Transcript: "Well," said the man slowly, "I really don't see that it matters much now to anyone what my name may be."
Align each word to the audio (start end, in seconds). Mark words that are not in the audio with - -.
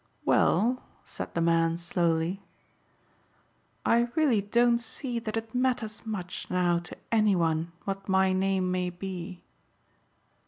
"Well," 0.25 0.81
said 1.05 1.35
the 1.35 1.41
man 1.41 1.77
slowly, 1.77 2.41
"I 3.85 4.07
really 4.15 4.41
don't 4.41 4.79
see 4.79 5.19
that 5.19 5.37
it 5.37 5.53
matters 5.53 6.07
much 6.07 6.47
now 6.49 6.79
to 6.79 6.97
anyone 7.11 7.71
what 7.85 8.09
my 8.09 8.33
name 8.33 8.71
may 8.71 8.89
be." 8.89 9.43